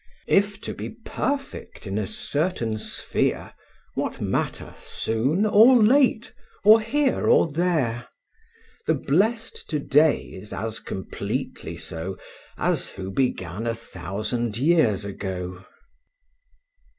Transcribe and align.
If 0.25 0.59
to 0.61 0.73
be 0.73 0.89
perfect 0.89 1.85
in 1.85 1.99
a 1.99 2.07
certain 2.07 2.79
sphere, 2.79 3.53
What 3.93 4.19
matter, 4.19 4.73
soon 4.79 5.45
or 5.45 5.77
late, 5.77 6.33
or 6.63 6.81
here 6.81 7.27
or 7.29 7.47
there? 7.51 8.07
The 8.87 8.95
blest 8.95 9.69
to 9.69 9.77
day 9.77 10.21
is 10.21 10.53
as 10.53 10.79
completely 10.79 11.77
so, 11.77 12.17
As 12.57 12.87
who 12.87 13.11
began 13.11 13.67
a 13.67 13.75
thousand 13.75 14.57
years 14.57 15.05
ago. 15.05 15.65